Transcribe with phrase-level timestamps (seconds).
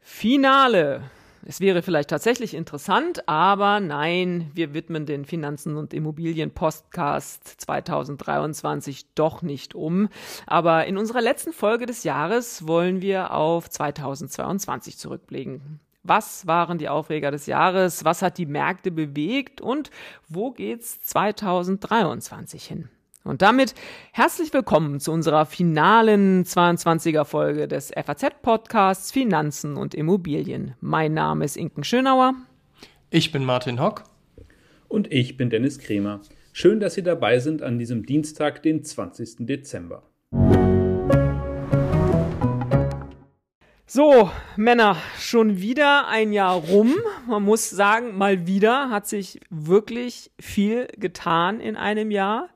[0.00, 1.02] Finale.
[1.46, 9.42] Es wäre vielleicht tatsächlich interessant, aber nein, wir widmen den Finanzen- und Immobilien-Podcast 2023 doch
[9.42, 10.08] nicht um.
[10.46, 15.80] Aber in unserer letzten Folge des Jahres wollen wir auf 2022 zurückblicken.
[16.02, 18.04] Was waren die Aufreger des Jahres?
[18.04, 19.60] Was hat die Märkte bewegt?
[19.60, 19.90] Und
[20.28, 22.88] wo geht's 2023 hin?
[23.26, 23.74] Und damit
[24.12, 30.74] herzlich willkommen zu unserer finalen 22er Folge des FAZ-Podcasts Finanzen und Immobilien.
[30.82, 32.34] Mein Name ist Inken Schönauer.
[33.08, 34.04] Ich bin Martin Hock.
[34.88, 36.20] Und ich bin Dennis Kremer.
[36.52, 39.46] Schön, dass Sie dabei sind an diesem Dienstag, den 20.
[39.46, 40.02] Dezember.
[43.86, 46.94] So, Männer, schon wieder ein Jahr rum.
[47.26, 52.50] Man muss sagen, mal wieder hat sich wirklich viel getan in einem Jahr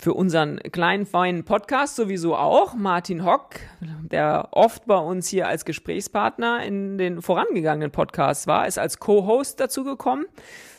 [0.00, 2.74] für unseren kleinen, feinen Podcast sowieso auch.
[2.74, 8.78] Martin Hock, der oft bei uns hier als Gesprächspartner in den vorangegangenen Podcasts war, ist
[8.78, 10.24] als Co-Host dazu gekommen.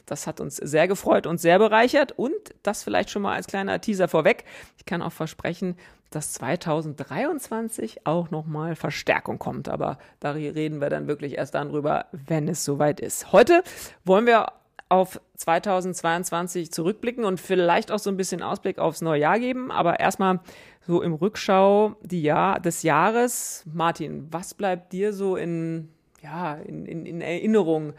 [0.07, 2.11] Das hat uns sehr gefreut und sehr bereichert.
[2.11, 4.45] Und das vielleicht schon mal als kleiner Teaser vorweg.
[4.77, 5.75] Ich kann auch versprechen,
[6.09, 9.69] dass 2023 auch nochmal Verstärkung kommt.
[9.69, 13.31] Aber da reden wir dann wirklich erst dann drüber, wenn es soweit ist.
[13.31, 13.63] Heute
[14.03, 14.47] wollen wir
[14.91, 19.71] auf 2022 zurückblicken und vielleicht auch so ein bisschen Ausblick aufs neue Jahr geben.
[19.71, 20.41] Aber erstmal
[20.85, 23.63] so im Rückschau die Jahr, des Jahres.
[23.73, 25.87] Martin, was bleibt dir so in,
[26.21, 27.93] ja, in, in, in Erinnerung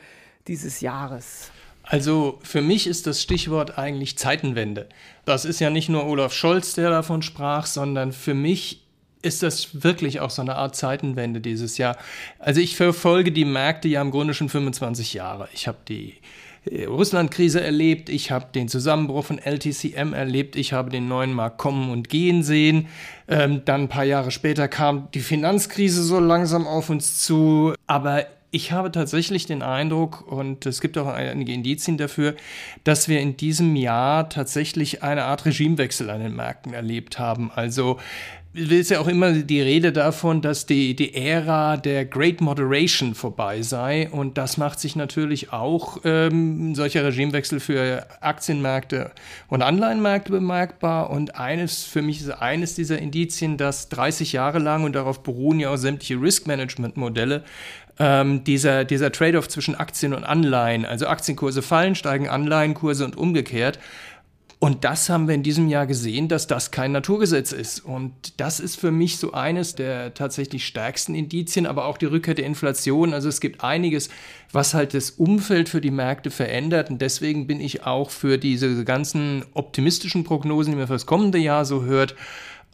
[0.47, 1.51] dieses Jahres?
[1.83, 4.89] Also für mich ist das Stichwort eigentlich Zeitenwende.
[5.25, 8.87] Das ist ja nicht nur Olaf Scholz, der davon sprach, sondern für mich
[9.23, 11.97] ist das wirklich auch so eine Art Zeitenwende dieses Jahr.
[12.39, 15.49] Also ich verfolge die Märkte ja im Grunde schon 25 Jahre.
[15.55, 16.17] Ich habe die
[16.71, 21.91] Russland-Krise erlebt, ich habe den Zusammenbruch von LTCM erlebt, ich habe den neuen Markt kommen
[21.91, 22.87] und gehen sehen.
[23.27, 27.75] Ähm, dann ein paar Jahre später kam die Finanzkrise so langsam auf uns zu.
[27.87, 32.37] Aber ich habe tatsächlich den Eindruck, und es gibt auch einige Indizien dafür,
[32.85, 37.51] dass wir in diesem Jahr tatsächlich eine Art Regimewechsel an den Märkten erlebt haben.
[37.51, 37.99] Also
[38.55, 43.63] ist ja auch immer die Rede davon, dass die, die Ära der Great Moderation vorbei
[43.63, 44.11] sei.
[44.11, 49.13] Und das macht sich natürlich auch ähm, solcher Regimewechsel für Aktienmärkte
[49.49, 51.09] und Anleihenmärkte bemerkbar.
[51.09, 55.59] Und eines, für mich ist eines dieser Indizien, dass 30 Jahre lang, und darauf beruhen
[55.59, 57.45] ja auch sämtliche Risk-Management-Modelle,
[57.99, 63.79] ähm, dieser, dieser Trade-off zwischen Aktien und Anleihen, also Aktienkurse fallen, steigen Anleihenkurse und umgekehrt,
[64.63, 67.81] und das haben wir in diesem Jahr gesehen, dass das kein Naturgesetz ist.
[67.81, 72.35] Und das ist für mich so eines der tatsächlich stärksten Indizien, aber auch die Rückkehr
[72.35, 73.13] der Inflation.
[73.13, 74.09] Also es gibt einiges,
[74.53, 76.91] was halt das Umfeld für die Märkte verändert.
[76.91, 81.39] Und deswegen bin ich auch für diese ganzen optimistischen Prognosen, die man für das kommende
[81.39, 82.15] Jahr so hört,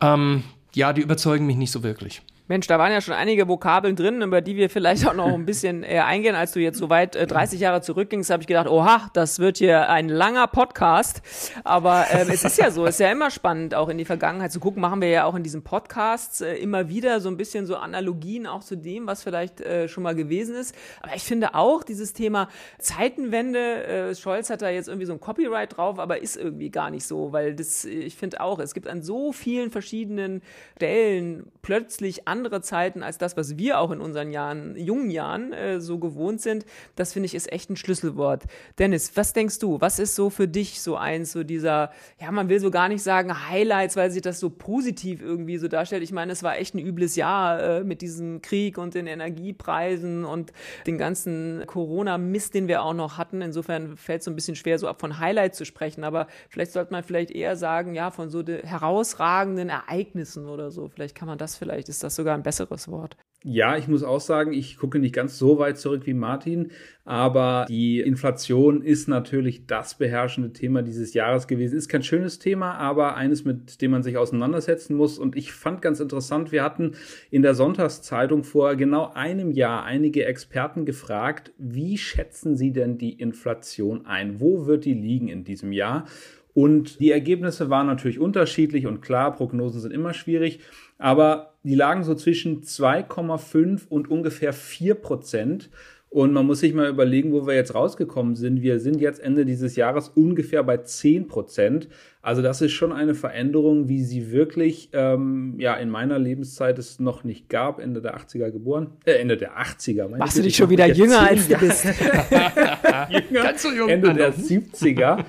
[0.03, 0.45] ähm,
[0.75, 2.21] ja, die überzeugen mich nicht so wirklich.
[2.49, 5.45] Mensch, da waren ja schon einige Vokabeln drin, über die wir vielleicht auch noch ein
[5.45, 6.35] bisschen eher eingehen.
[6.35, 9.59] Als du jetzt so weit äh, 30 Jahre zurückgingst, habe ich gedacht, oha, das wird
[9.59, 11.21] hier ein langer Podcast.
[11.65, 14.51] Aber ähm, es ist ja so, es ist ja immer spannend, auch in die Vergangenheit
[14.51, 14.81] zu gucken.
[14.81, 18.47] Machen wir ja auch in diesen Podcasts äh, immer wieder so ein bisschen so Analogien
[18.47, 20.75] auch zu dem, was vielleicht äh, schon mal gewesen ist.
[21.03, 22.49] Aber ich finde auch dieses Thema
[22.79, 26.89] Zeitenwende, äh, Scholz hat da jetzt irgendwie so ein Copyright drauf, aber ist irgendwie gar
[26.89, 30.41] nicht so, weil das, ich finde auch, es gibt an so vielen verschiedenen
[30.77, 35.53] Stellen plötzlich an andere Zeiten als das, was wir auch in unseren Jahren, jungen Jahren
[35.53, 36.65] äh, so gewohnt sind.
[36.95, 38.45] Das finde ich ist echt ein Schlüsselwort.
[38.79, 39.81] Dennis, was denkst du?
[39.81, 41.91] Was ist so für dich so eins, so dieser,
[42.21, 45.67] ja, man will so gar nicht sagen Highlights, weil sich das so positiv irgendwie so
[45.67, 46.03] darstellt.
[46.05, 50.25] Ich meine, es war echt ein übles Jahr äh, mit diesem Krieg und den Energiepreisen
[50.25, 50.53] und
[50.87, 53.43] den ganzen Corona-Mist, den wir auch noch hatten.
[53.43, 56.05] Insofern fällt es so ein bisschen schwer, so ab von Highlights zu sprechen.
[56.05, 60.89] Aber vielleicht sollte man vielleicht eher sagen, ja, von so herausragenden Ereignissen oder so.
[60.89, 63.17] Vielleicht kann man das vielleicht, ist das sogar sogar ein besseres Wort.
[63.45, 66.73] Ja, ich muss auch sagen, ich gucke nicht ganz so weit zurück wie Martin,
[67.05, 71.79] aber die Inflation ist natürlich das beherrschende Thema dieses Jahres gewesen.
[71.79, 75.19] Ist kein schönes Thema, aber eines, mit dem man sich auseinandersetzen muss.
[75.19, 76.97] Und ich fand ganz interessant, wir hatten
[77.31, 83.13] in der Sonntagszeitung vor genau einem Jahr einige Experten gefragt, wie schätzen sie denn die
[83.13, 84.41] Inflation ein?
[84.41, 86.07] Wo wird die liegen in diesem Jahr?
[86.55, 90.59] Und die Ergebnisse waren natürlich unterschiedlich und klar, Prognosen sind immer schwierig,
[90.99, 95.69] aber die lagen so zwischen 2,5 und ungefähr 4 Prozent.
[96.09, 98.63] Und man muss sich mal überlegen, wo wir jetzt rausgekommen sind.
[98.63, 101.89] Wir sind jetzt Ende dieses Jahres ungefähr bei 10 Prozent.
[102.23, 106.99] Also das ist schon eine Veränderung, wie sie wirklich ähm, ja in meiner Lebenszeit es
[107.01, 107.79] noch nicht gab.
[107.79, 108.93] Ende der 80er geboren.
[109.05, 110.09] Äh, Ende der 80er.
[110.09, 111.85] Machst du dich schon wieder jünger als du bist?
[113.11, 113.91] jünger, Ganz so jung.
[113.91, 115.27] Ende der 70er.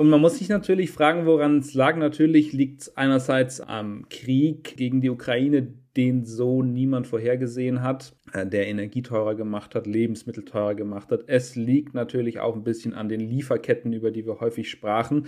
[0.00, 1.94] Und man muss sich natürlich fragen, woran es lag.
[1.94, 8.46] Natürlich liegt es einerseits am Krieg gegen die Ukraine, den so niemand vorhergesehen hat, äh,
[8.46, 11.24] der Energie teurer gemacht hat, Lebensmittel teurer gemacht hat.
[11.26, 15.26] Es liegt natürlich auch ein bisschen an den Lieferketten, über die wir häufig sprachen.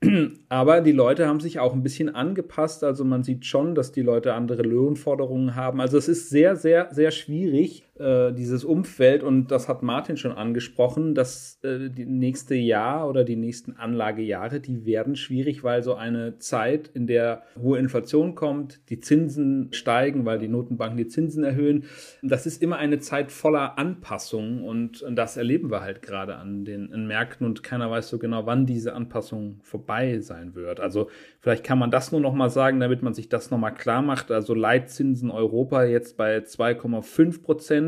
[0.48, 2.84] Aber die Leute haben sich auch ein bisschen angepasst.
[2.84, 5.80] Also man sieht schon, dass die Leute andere Lohnforderungen haben.
[5.80, 9.22] Also es ist sehr, sehr, sehr schwierig, äh, dieses Umfeld.
[9.22, 14.60] Und das hat Martin schon angesprochen, dass äh, die nächste Jahr oder die nächsten Anlagejahre,
[14.60, 20.24] die werden schwierig, weil so eine Zeit, in der hohe Inflation kommt, die Zinsen steigen,
[20.24, 21.84] weil die Notenbanken die Zinsen erhöhen,
[22.22, 24.62] das ist immer eine Zeit voller Anpassungen.
[24.62, 27.46] Und, und das erleben wir halt gerade an den Märkten.
[27.46, 30.80] Und keiner weiß so genau, wann diese Anpassung vorbei sein wird.
[30.80, 31.08] Also
[31.40, 34.02] vielleicht kann man das nur noch mal sagen, damit man sich das noch mal klar
[34.02, 34.30] macht.
[34.30, 37.85] Also Leitzinsen Europa jetzt bei 2,5 Prozent.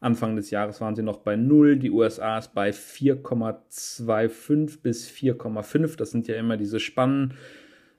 [0.00, 1.78] Anfang des Jahres waren sie noch bei 0.
[1.78, 5.96] Die USA ist bei 4,25 bis 4,5.
[5.96, 7.34] Das sind ja immer diese Spannen.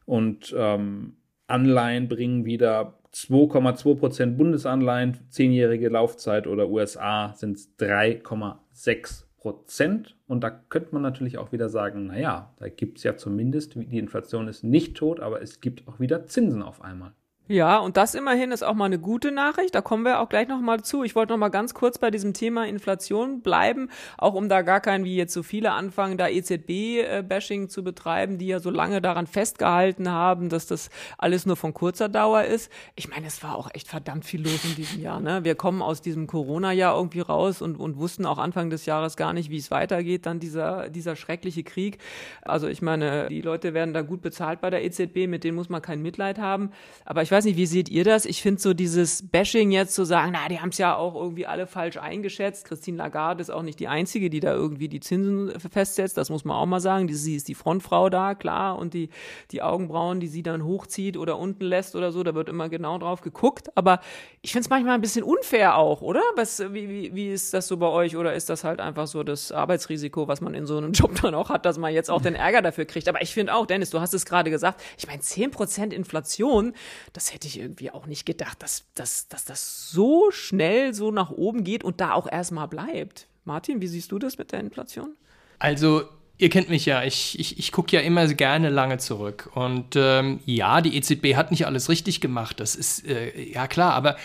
[0.06, 1.18] Und ähm,
[1.48, 10.18] Anleihen bringen wieder 2,2 Prozent Bundesanleihen, zehnjährige Laufzeit oder USA sind es 3,6 Prozent.
[10.28, 13.98] Und da könnte man natürlich auch wieder sagen, naja, da gibt es ja zumindest, die
[13.98, 17.14] Inflation ist nicht tot, aber es gibt auch wieder Zinsen auf einmal.
[17.48, 19.76] Ja, und das immerhin ist auch mal eine gute Nachricht.
[19.76, 21.04] Da kommen wir auch gleich nochmal zu.
[21.04, 25.06] Ich wollte nochmal ganz kurz bei diesem Thema Inflation bleiben, auch um da gar kein,
[25.06, 30.10] wie jetzt so viele anfangen, da EZB-Bashing zu betreiben, die ja so lange daran festgehalten
[30.10, 30.90] haben, dass das
[31.20, 32.72] alles nur von kurzer Dauer ist.
[32.96, 35.20] Ich meine, es war auch echt verdammt viel los in diesem Jahr.
[35.20, 35.44] Ne?
[35.44, 39.34] Wir kommen aus diesem Corona-Jahr irgendwie raus und, und wussten auch Anfang des Jahres gar
[39.34, 42.00] nicht, wie es weitergeht, dann dieser, dieser schreckliche Krieg.
[42.42, 45.70] Also ich meine, die Leute werden da gut bezahlt bei der EZB, mit denen muss
[45.70, 46.72] man kein Mitleid haben.
[47.06, 48.26] Aber ich weiß nicht, wie seht ihr das?
[48.26, 51.46] Ich finde so dieses Bashing jetzt zu sagen, na, die haben es ja auch irgendwie
[51.46, 52.64] alle falsch eingeschätzt.
[52.66, 56.18] Christine Lagarde ist auch nicht die Einzige, die da irgendwie die Zinsen festsetzt.
[56.18, 57.14] Das muss man auch mal sagen.
[57.14, 58.78] Sie ist die Frontfrau da, klar.
[58.78, 59.10] Und die,
[59.52, 62.98] die Augenbrauen, die sie dann hochzieht oder unten lässt oder so, da wird immer genau
[63.00, 63.76] drauf geguckt.
[63.76, 64.00] Aber
[64.42, 66.22] ich finde es manchmal ein bisschen unfair auch, oder?
[66.38, 68.16] Was, wie, wie, wie ist das so bei euch?
[68.16, 71.36] Oder ist das halt einfach so das Arbeitsrisiko, was man in so einem Job dann
[71.36, 73.10] auch hat, dass man jetzt auch den Ärger dafür kriegt?
[73.10, 76.74] Aber ich finde auch, Dennis, du hast es gerade gesagt, ich meine, 10% Inflation,
[77.12, 81.10] das das hätte ich irgendwie auch nicht gedacht, dass, dass, dass das so schnell so
[81.10, 83.28] nach oben geht und da auch erstmal bleibt.
[83.46, 85.16] Martin, wie siehst du das mit der Inflation?
[85.58, 86.04] Also
[86.38, 89.50] Ihr kennt mich ja, ich, ich, ich gucke ja immer gerne lange zurück.
[89.54, 93.94] Und ähm, ja, die EZB hat nicht alles richtig gemacht, das ist äh, ja klar,
[93.94, 94.18] aber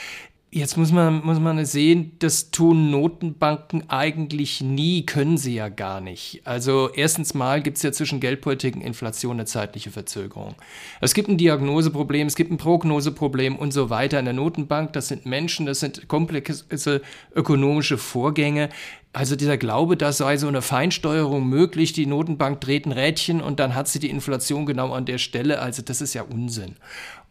[0.52, 6.00] Jetzt muss man, muss man sehen, das tun Notenbanken eigentlich nie, können sie ja gar
[6.00, 6.42] nicht.
[6.44, 10.56] Also erstens mal gibt es ja zwischen Geldpolitik und Inflation eine zeitliche Verzögerung.
[11.00, 14.92] Es gibt ein Diagnoseproblem, es gibt ein Prognoseproblem und so weiter in der Notenbank.
[14.92, 17.00] Das sind Menschen, das sind komplexe
[17.32, 18.70] ökonomische Vorgänge.
[19.12, 23.58] Also dieser Glaube, da sei so eine Feinsteuerung möglich, die Notenbank dreht ein Rädchen und
[23.58, 25.60] dann hat sie die Inflation genau an der Stelle.
[25.60, 26.76] Also das ist ja Unsinn.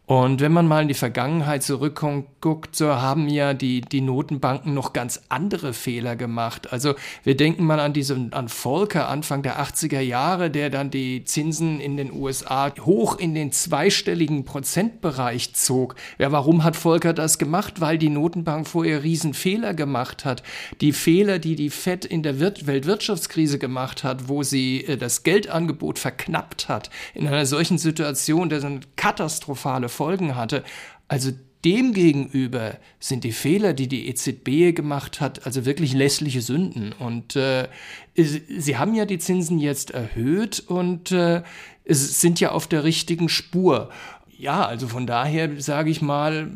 [0.09, 4.91] Und wenn man mal in die Vergangenheit zurückguckt, so haben ja die, die Notenbanken noch
[4.91, 6.73] ganz andere Fehler gemacht.
[6.73, 11.25] Also wir denken mal an diesen, an Volcker Anfang der 80er Jahre, der dann die
[11.25, 15.93] Zinsen in den USA hoch in den zweistelligen Prozentbereich zog.
[16.17, 17.79] Ja, warum hat Volcker das gemacht?
[17.79, 20.41] Weil die Notenbank vorher Riesenfehler gemacht hat.
[20.81, 25.99] Die Fehler, die die Fed in der Weltwirtschaftskrise gemacht hat, wo sie äh, das Geldangebot
[25.99, 26.89] verknappt hat.
[27.13, 30.63] In einer solchen Situation, der so eine katastrophale Folgen hatte.
[31.09, 31.31] Also
[31.65, 36.93] demgegenüber sind die Fehler, die die EZB gemacht hat, also wirklich lässliche Sünden.
[36.93, 37.67] Und äh,
[38.15, 41.43] sie haben ja die Zinsen jetzt erhöht und äh,
[41.85, 43.89] sind ja auf der richtigen Spur.
[44.37, 46.49] Ja, also von daher sage ich mal,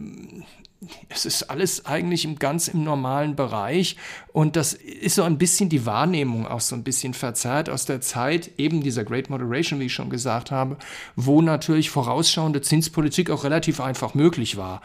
[1.10, 3.98] es ist alles eigentlich im ganz im normalen Bereich
[4.32, 8.02] und das ist so ein bisschen die Wahrnehmung auch so ein bisschen verzerrt aus der
[8.02, 10.78] Zeit eben dieser Great Moderation, wie ich schon gesagt habe,
[11.16, 14.82] wo natürlich vorausschauende Zinspolitik auch relativ einfach möglich war.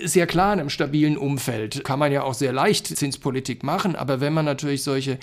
[0.00, 3.96] Ist ja klar, in einem stabilen Umfeld kann man ja auch sehr leicht Zinspolitik machen,
[3.96, 5.18] aber wenn man natürlich solche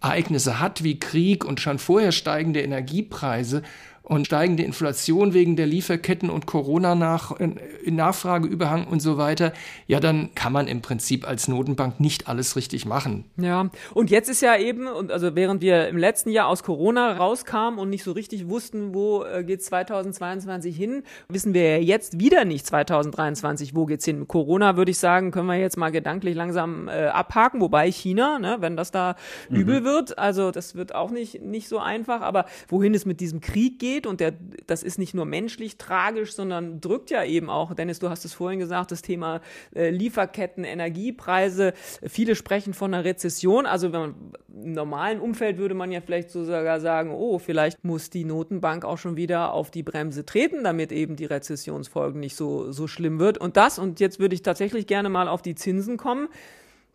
[0.00, 3.62] Ereignisse hat wie Krieg und schon vorher steigende Energiepreise,
[4.06, 9.52] und steigende Inflation wegen der Lieferketten und Corona-Nachfrageüberhang nach, und so weiter,
[9.88, 13.24] ja, dann kann man im Prinzip als Notenbank nicht alles richtig machen.
[13.36, 17.16] Ja, und jetzt ist ja eben, und also während wir im letzten Jahr aus Corona
[17.16, 22.20] rauskamen und nicht so richtig wussten, wo äh, geht 2022 hin, wissen wir ja jetzt
[22.20, 24.28] wieder nicht 2023, wo geht's hin.
[24.28, 28.58] Corona würde ich sagen, können wir jetzt mal gedanklich langsam äh, abhaken, wobei China, ne,
[28.60, 29.16] wenn das da
[29.50, 29.56] mhm.
[29.56, 33.40] übel wird, also das wird auch nicht, nicht so einfach, aber wohin es mit diesem
[33.40, 34.34] Krieg geht, geht und der,
[34.66, 38.34] das ist nicht nur menschlich tragisch, sondern drückt ja eben auch, Dennis, du hast es
[38.34, 39.40] vorhin gesagt, das Thema
[39.74, 41.72] äh, Lieferketten, Energiepreise.
[42.06, 43.66] Viele sprechen von einer Rezession.
[43.66, 44.14] Also wenn man,
[44.48, 48.98] im normalen Umfeld würde man ja vielleicht sogar sagen, oh, vielleicht muss die Notenbank auch
[48.98, 53.38] schon wieder auf die Bremse treten, damit eben die Rezessionsfolgen nicht so, so schlimm wird.
[53.38, 56.28] Und das, und jetzt würde ich tatsächlich gerne mal auf die Zinsen kommen.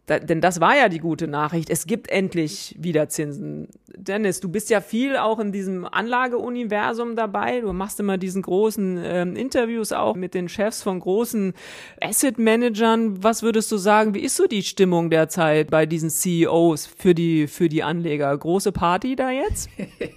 [0.08, 1.70] Da, denn das war ja die gute Nachricht.
[1.70, 3.67] Es gibt endlich wieder Zinsen.
[3.96, 7.62] Dennis, du bist ja viel auch in diesem Anlageuniversum dabei.
[7.62, 11.53] Du machst immer diesen großen ähm, Interviews auch mit den Chefs von großen
[12.01, 13.24] Asset Managern.
[13.24, 17.48] Was würdest du sagen, wie ist so die Stimmung derzeit bei diesen CEOs für die,
[17.48, 18.36] für die Anleger?
[18.36, 19.70] Große Party da jetzt?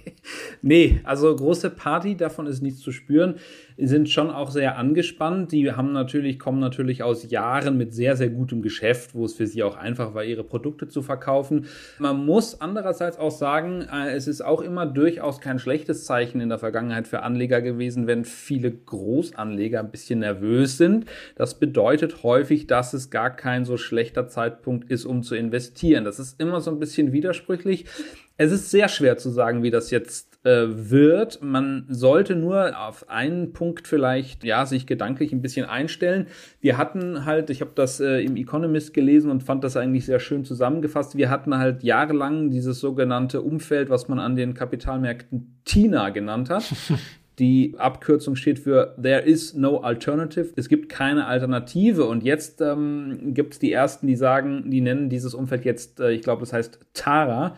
[0.63, 3.35] nee, also große Party, davon ist nichts zu spüren
[3.77, 5.51] sind schon auch sehr angespannt.
[5.51, 9.47] Die haben natürlich, kommen natürlich aus Jahren mit sehr, sehr gutem Geschäft, wo es für
[9.47, 11.65] sie auch einfach war, ihre Produkte zu verkaufen.
[11.99, 16.49] Man muss andererseits auch sagen, äh, es ist auch immer durchaus kein schlechtes Zeichen in
[16.49, 21.05] der Vergangenheit für Anleger gewesen, wenn viele Großanleger ein bisschen nervös sind.
[21.35, 26.05] Das bedeutet häufig, dass es gar kein so schlechter Zeitpunkt ist, um zu investieren.
[26.05, 27.85] Das ist immer so ein bisschen widersprüchlich.
[28.37, 31.41] Es ist sehr schwer zu sagen, wie das jetzt äh, wird.
[31.41, 36.27] Man sollte nur auf einen Punkt vielleicht ja sich gedanklich ein bisschen einstellen.
[36.61, 40.19] Wir hatten halt, ich habe das äh, im Economist gelesen und fand das eigentlich sehr
[40.19, 41.17] schön zusammengefasst.
[41.17, 46.63] Wir hatten halt jahrelang dieses sogenannte Umfeld, was man an den Kapitalmärkten TINA genannt hat.
[47.39, 50.53] Die Abkürzung steht für There is no alternative.
[50.55, 52.05] Es gibt keine Alternative.
[52.05, 56.11] Und jetzt ähm, gibt es die ersten, die sagen, die nennen dieses Umfeld jetzt, äh,
[56.11, 57.57] ich glaube, das heißt Tara.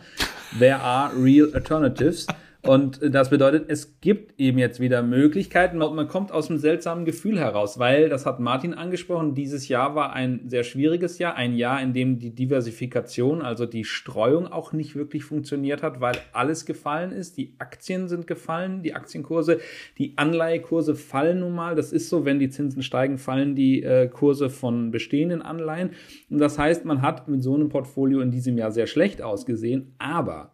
[0.58, 2.26] There are real alternatives.
[2.62, 5.78] Und das bedeutet, es gibt eben jetzt wieder Möglichkeiten.
[5.78, 10.12] Man kommt aus einem seltsamen Gefühl heraus, weil, das hat Martin angesprochen, dieses Jahr war
[10.12, 11.36] ein sehr schwieriges Jahr.
[11.36, 16.16] Ein Jahr, in dem die Diversifikation, also die Streuung auch nicht wirklich funktioniert hat, weil
[16.32, 17.36] alles gefallen ist.
[17.36, 19.60] Die Aktien sind gefallen, die Aktienkurse,
[19.96, 21.76] die Anleihekurse fallen nun mal.
[21.76, 25.90] Das ist so, wenn die Zinsen steigen, fallen die äh, Kurse von bestehenden Anleihen.
[26.28, 29.94] Und das heißt, man hat mit so einem Portfolio in diesem Jahr sehr schlecht ausgesehen,
[29.98, 30.52] aber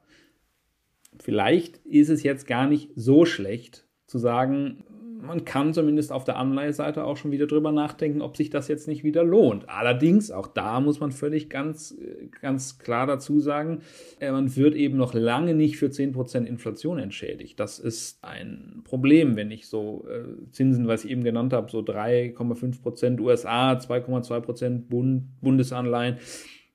[1.25, 4.85] vielleicht ist es jetzt gar nicht so schlecht zu sagen,
[5.23, 8.87] man kann zumindest auf der Anleiheseite auch schon wieder drüber nachdenken, ob sich das jetzt
[8.87, 9.67] nicht wieder lohnt.
[9.71, 11.97] Allerdings, auch da muss man völlig ganz,
[12.43, 13.81] ganz klar dazu sagen,
[14.21, 17.59] äh, man wird eben noch lange nicht für 10% Inflation entschädigt.
[17.59, 21.79] Das ist ein Problem, wenn ich so äh, Zinsen, was ich eben genannt habe, so
[21.79, 26.19] 3,5% USA, 2,2% Bund, Bundesanleihen,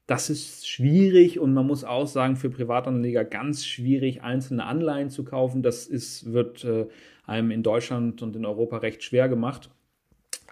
[0.09, 5.23] das ist schwierig und man muss auch sagen, für Privatanleger ganz schwierig, einzelne Anleihen zu
[5.23, 5.61] kaufen.
[5.61, 6.87] Das ist, wird äh,
[7.27, 9.69] einem in Deutschland und in Europa recht schwer gemacht.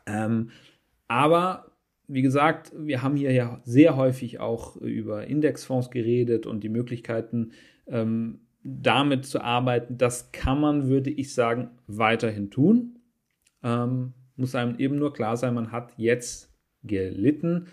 [0.06, 0.52] Ähm,
[1.08, 1.72] aber
[2.08, 7.54] wie gesagt, wir haben hier ja sehr häufig auch über Indexfonds geredet und die Möglichkeiten,
[7.88, 9.98] ähm, damit zu arbeiten.
[9.98, 13.00] Das kann man, würde ich sagen, weiterhin tun.
[13.64, 17.66] Ähm, muss einem eben nur klar sein, man hat jetzt gelitten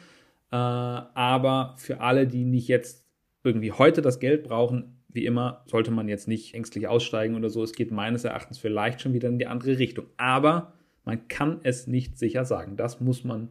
[0.54, 3.04] äh, aber für alle, die nicht jetzt
[3.42, 7.64] irgendwie heute das Geld brauchen, wie immer, sollte man jetzt nicht ängstlich aussteigen oder so.
[7.64, 10.06] Es geht meines Erachtens vielleicht schon wieder in die andere Richtung.
[10.16, 10.73] Aber
[11.04, 12.76] man kann es nicht sicher sagen.
[12.76, 13.49] Das muss man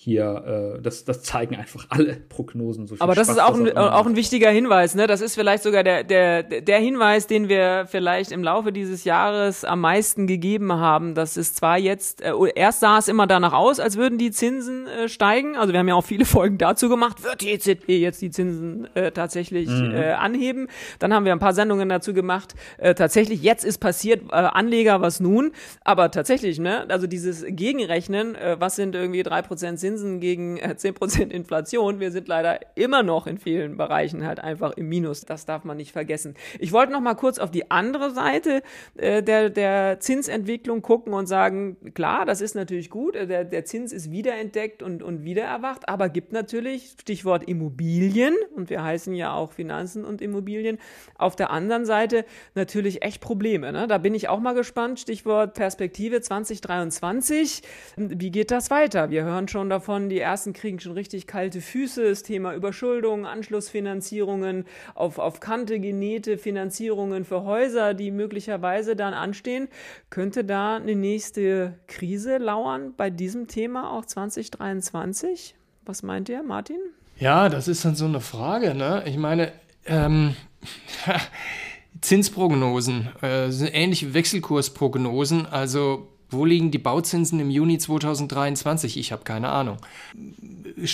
[0.00, 2.86] hier, äh, das, das zeigen einfach alle Prognosen.
[2.86, 4.94] So Aber das Spaß, ist auch ein, auch ein wichtiger Hinweis.
[4.94, 5.08] Ne?
[5.08, 9.64] Das ist vielleicht sogar der, der, der Hinweis, den wir vielleicht im Laufe dieses Jahres
[9.64, 11.16] am meisten gegeben haben.
[11.16, 14.86] Das ist zwar jetzt, äh, erst sah es immer danach aus, als würden die Zinsen
[14.86, 15.56] äh, steigen.
[15.56, 17.24] Also wir haben ja auch viele Folgen dazu gemacht.
[17.24, 19.96] Wird die EZB jetzt die Zinsen äh, tatsächlich mhm.
[19.96, 20.68] äh, anheben?
[21.00, 22.54] Dann haben wir ein paar Sendungen dazu gemacht.
[22.76, 25.50] Äh, tatsächlich, jetzt ist passiert, äh, Anleger, was nun?
[25.82, 26.86] Aber tatsächlich, ne?
[26.88, 29.87] also dieses Gegenrechnen, äh, was sind irgendwie drei Prozent Zinsen
[30.20, 32.00] gegen äh, 10% Inflation.
[32.00, 35.22] Wir sind leider immer noch in vielen Bereichen halt einfach im Minus.
[35.22, 36.34] Das darf man nicht vergessen.
[36.58, 38.62] Ich wollte noch mal kurz auf die andere Seite
[38.96, 43.16] äh, der, der Zinsentwicklung gucken und sagen, klar, das ist natürlich gut.
[43.16, 48.70] Äh, der, der Zins ist wiederentdeckt und, und wiedererwacht, aber gibt natürlich, Stichwort Immobilien, und
[48.70, 50.78] wir heißen ja auch Finanzen und Immobilien,
[51.16, 53.72] auf der anderen Seite natürlich echt Probleme.
[53.72, 53.86] Ne?
[53.86, 55.00] Da bin ich auch mal gespannt.
[55.00, 57.62] Stichwort Perspektive 2023.
[57.96, 59.10] Wie geht das weiter?
[59.10, 62.08] Wir hören schon davon, davon, die ersten kriegen schon richtig kalte Füße.
[62.08, 69.68] Das Thema Überschuldung, Anschlussfinanzierungen, auf, auf Kante genähte Finanzierungen für Häuser, die möglicherweise dann anstehen.
[70.10, 75.54] Könnte da eine nächste Krise lauern bei diesem Thema auch 2023?
[75.84, 76.80] Was meint ihr, Martin?
[77.20, 78.74] Ja, das ist dann so eine Frage.
[78.74, 79.04] Ne?
[79.06, 79.52] Ich meine,
[79.86, 80.34] ähm,
[82.00, 88.98] Zinsprognosen, äh, ähnliche Wechselkursprognosen, also wo liegen die Bauzinsen im Juni 2023?
[88.98, 89.78] Ich habe keine Ahnung.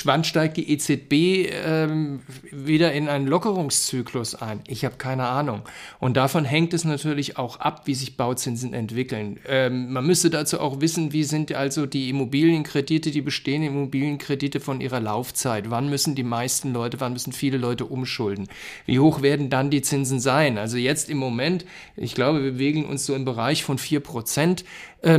[0.04, 2.20] wann steigt die EZB ähm,
[2.52, 4.60] wieder in einen Lockerungszyklus ein?
[4.68, 5.62] Ich habe keine Ahnung.
[5.98, 9.40] Und davon hängt es natürlich auch ab, wie sich Bauzinsen entwickeln.
[9.48, 14.80] Ähm, man müsste dazu auch wissen, wie sind also die Immobilienkredite, die bestehenden Immobilienkredite von
[14.80, 15.68] ihrer Laufzeit?
[15.68, 18.46] Wann müssen die meisten Leute, wann müssen viele Leute umschulden?
[18.86, 20.58] Wie hoch werden dann die Zinsen sein?
[20.58, 21.64] Also jetzt im Moment,
[21.96, 24.64] ich glaube, wir bewegen uns so im Bereich von 4 Prozent.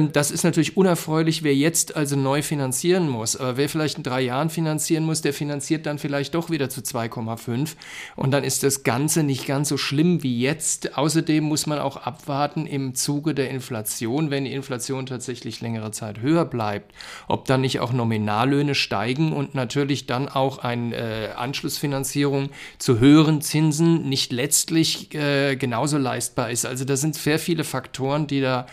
[0.06, 3.36] Ähm, das ist natürlich unerfreulich, wer jetzt also neu finanzieren muss.
[3.36, 6.82] Aber wer vielleicht in drei Jahren finanzieren muss, der finanziert dann vielleicht doch wieder zu
[6.82, 7.76] 2,5.
[8.16, 10.98] Und dann ist das Ganze nicht ganz so schlimm wie jetzt.
[10.98, 16.22] Außerdem muss man auch abwarten im Zuge der Inflation, wenn die Inflation tatsächlich längere Zeit
[16.22, 16.94] höher bleibt,
[17.28, 23.42] ob dann nicht auch Nominallöhne steigen und natürlich dann auch eine äh, Anschlussfinanzierung zu höheren
[23.42, 26.66] Zinsen nicht letztlich äh, genauso leistbar ist.
[26.66, 28.68] Also da sind sehr viele Faktoren, die da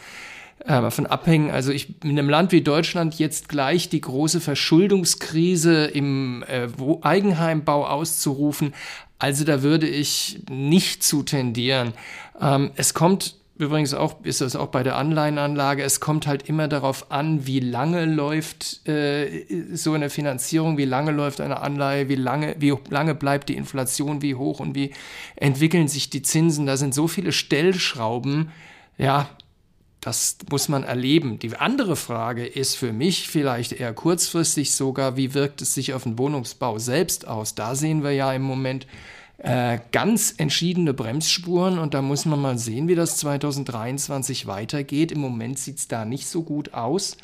[0.66, 1.50] davon abhängen.
[1.50, 6.68] Also ich in einem Land wie Deutschland jetzt gleich die große Verschuldungskrise im äh,
[7.02, 8.74] Eigenheimbau auszurufen.
[9.18, 11.94] Also da würde ich nicht zu tendieren.
[12.40, 16.68] Ähm, es kommt übrigens auch, ist das auch bei der Anleihenanlage, es kommt halt immer
[16.68, 22.16] darauf an, wie lange läuft äh, so eine Finanzierung, wie lange läuft eine Anleihe, wie
[22.16, 24.92] lange, wie lange bleibt die Inflation, wie hoch und wie
[25.36, 26.66] entwickeln sich die Zinsen.
[26.66, 28.50] Da sind so viele Stellschrauben,
[28.98, 29.28] ja,
[30.02, 31.38] das muss man erleben.
[31.38, 36.02] Die andere Frage ist für mich vielleicht eher kurzfristig sogar, wie wirkt es sich auf
[36.02, 37.54] den Wohnungsbau selbst aus?
[37.54, 38.88] Da sehen wir ja im Moment
[39.38, 45.12] äh, ganz entschiedene Bremsspuren und da muss man mal sehen, wie das 2023 weitergeht.
[45.12, 47.16] Im Moment sieht es da nicht so gut aus.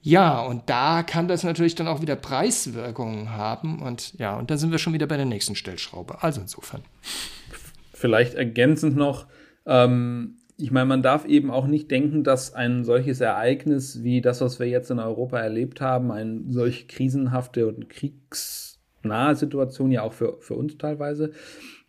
[0.00, 3.82] Ja, und da kann das natürlich dann auch wieder Preiswirkungen haben.
[3.82, 6.22] Und ja, und da sind wir schon wieder bei der nächsten Stellschraube.
[6.22, 6.82] Also insofern.
[7.92, 9.26] Vielleicht ergänzend noch,
[9.66, 14.40] ähm, ich meine, man darf eben auch nicht denken, dass ein solches Ereignis wie das,
[14.40, 20.12] was wir jetzt in Europa erlebt haben, eine solch krisenhafte und kriegsnahe Situation, ja auch
[20.12, 21.30] für, für uns teilweise,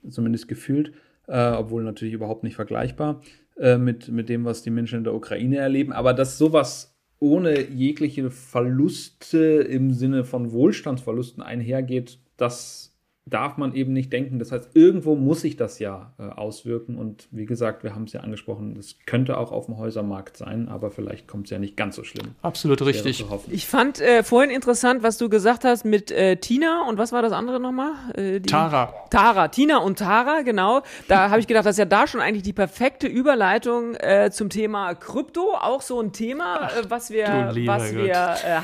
[0.08, 0.94] zumindest gefühlt,
[1.28, 3.22] äh, obwohl natürlich überhaupt nicht vergleichbar
[3.58, 7.60] äh, mit, mit dem, was die Menschen in der Ukraine erleben, aber dass sowas ohne
[7.70, 12.96] jegliche Verluste im Sinne von Wohlstandsverlusten einhergeht, das
[13.30, 14.40] darf man eben nicht denken.
[14.40, 16.98] Das heißt, irgendwo muss sich das ja äh, auswirken.
[16.98, 20.68] Und wie gesagt, wir haben es ja angesprochen, das könnte auch auf dem Häusermarkt sein,
[20.70, 22.36] aber vielleicht kommt es ja nicht ganz so schlimm.
[22.42, 23.26] Absolut richtig.
[23.50, 27.22] Ich fand äh, vorhin interessant, was du gesagt hast mit äh, Tina und was war
[27.22, 27.94] das andere nochmal?
[28.16, 28.94] Äh, Tara.
[29.10, 30.82] Tara, Tina und Tara, genau.
[31.08, 34.50] Da habe ich gedacht, das ist ja da schon eigentlich die perfekte Überleitung äh, zum
[34.50, 35.56] Thema Krypto.
[35.56, 38.16] Auch so ein Thema, Ach, äh, was wir, was wir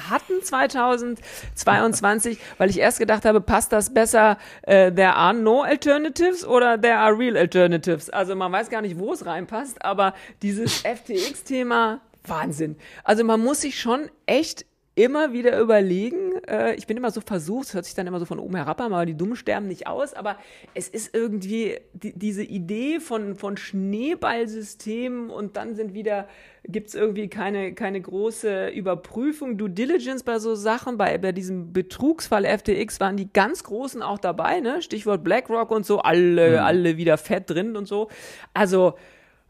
[0.10, 6.46] hatten 2022, weil ich erst gedacht habe, passt das besser äh, there are no alternatives
[6.46, 8.10] oder there are real alternatives.
[8.10, 12.76] Also man weiß gar nicht, wo es reinpasst, aber dieses FTX-Thema, Wahnsinn.
[13.04, 14.66] Also man muss sich schon echt
[14.96, 16.42] immer wieder überlegen.
[16.48, 18.94] Äh, ich bin immer so versucht, hört sich dann immer so von oben herab an,
[18.94, 20.14] aber die Dummen sterben nicht aus.
[20.14, 20.38] Aber
[20.74, 26.30] es ist irgendwie die, diese Idee von, von Schneeballsystemen und dann sind wieder,
[26.64, 30.98] gibt es irgendwie keine, keine große Überprüfung, Due Diligence bei so Sachen.
[30.98, 34.82] Bei, bei diesem Betrugsfall FTX waren die ganz Großen auch dabei, ne?
[34.82, 36.58] Stichwort BlackRock und so, alle, mhm.
[36.60, 38.08] alle wieder fett drin und so.
[38.54, 38.96] Also,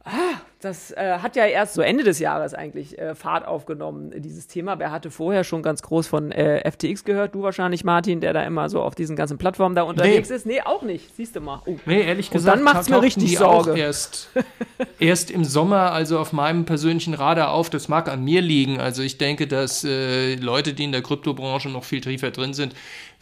[0.06, 4.46] Ah, das äh, hat ja erst so Ende des Jahres eigentlich äh, Fahrt aufgenommen, dieses
[4.46, 4.78] Thema.
[4.78, 7.34] Wer hatte vorher schon ganz groß von äh, FTX gehört?
[7.34, 10.36] Du wahrscheinlich, Martin, der da immer so auf diesen ganzen Plattformen da unterwegs nee.
[10.36, 10.46] ist.
[10.46, 11.16] Nee, auch nicht.
[11.16, 11.64] Siehst du mal.
[11.66, 11.78] Oh.
[11.88, 12.58] Nee, ehrlich gesagt.
[12.58, 13.74] Und dann macht es mir richtig Sorge.
[13.74, 14.30] Auch erst,
[15.00, 17.72] erst im Sommer, also auf meinem persönlichen Radar auf.
[17.72, 18.80] Das mag an mir liegen.
[18.80, 22.76] Also ich denke, dass äh, Leute, die in der Kryptobranche noch viel tiefer drin sind,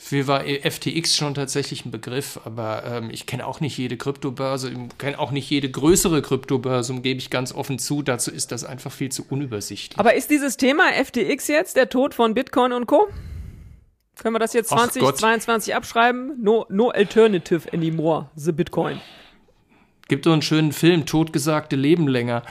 [0.04, 4.70] für war FTX schon tatsächlich ein Begriff, aber ähm, ich kenne auch nicht jede Kryptobörse,
[4.70, 8.02] ich kenne auch nicht jede größere Kryptobörse, gebe ich ganz offen zu.
[8.02, 9.98] Dazu ist das einfach viel zu unübersichtlich.
[9.98, 13.08] Aber ist dieses Thema FTX jetzt der Tod von Bitcoin und Co?
[14.22, 16.34] Können wir das jetzt 2022 abschreiben?
[16.42, 19.00] No, no alternative anymore, the Bitcoin.
[20.10, 22.44] Gibt so einen schönen Film, Totgesagte leben länger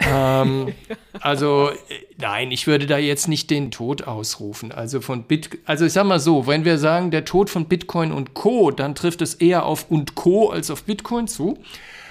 [0.00, 0.72] ähm,
[1.20, 1.70] also
[2.18, 4.72] nein, ich würde da jetzt nicht den Tod ausrufen.
[4.72, 8.12] Also von Bit, also ich sag mal so, wenn wir sagen der Tod von Bitcoin
[8.12, 11.58] und Co, dann trifft es eher auf und Co als auf Bitcoin zu.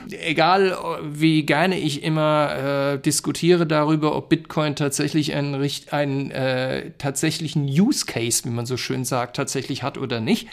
[0.09, 7.65] Egal, wie gerne ich immer äh, diskutiere darüber, ob Bitcoin tatsächlich einen, einen äh, tatsächlichen
[7.65, 10.47] Use Case, wie man so schön sagt, tatsächlich hat oder nicht.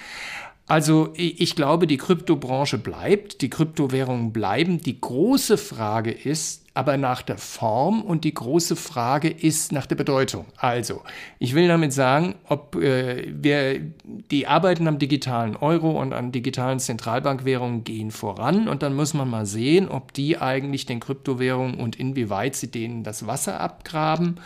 [0.66, 4.82] Also ich glaube, die Kryptobranche bleibt, die Kryptowährungen bleiben.
[4.82, 9.96] Die große Frage ist aber nach der Form und die große Frage ist nach der
[9.96, 10.44] Bedeutung.
[10.56, 11.02] Also
[11.40, 16.78] ich will damit sagen, ob äh, wir die Arbeiten am digitalen Euro und an digitalen
[16.78, 21.96] Zentralbankwährungen gehen voran und dann muss man mal sehen, ob die eigentlich den Kryptowährungen und
[21.96, 24.36] inwieweit sie denen das Wasser abgraben.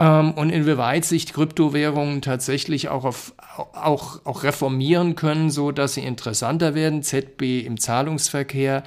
[0.00, 3.34] ähm, und inwieweit sich Kryptowährungen tatsächlich auch, auf,
[3.74, 7.02] auch, auch reformieren können, so dass sie interessanter werden.
[7.02, 8.82] ZB im Zahlungsverkehr,